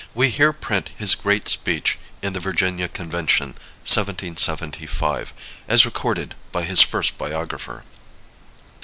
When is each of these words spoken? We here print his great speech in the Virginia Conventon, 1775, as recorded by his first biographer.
We 0.15 0.31
here 0.31 0.51
print 0.51 0.89
his 0.97 1.13
great 1.13 1.47
speech 1.47 1.99
in 2.23 2.33
the 2.33 2.39
Virginia 2.39 2.87
Conventon, 2.87 3.49
1775, 3.85 5.31
as 5.67 5.85
recorded 5.85 6.33
by 6.51 6.63
his 6.63 6.81
first 6.81 7.19
biographer. 7.19 7.83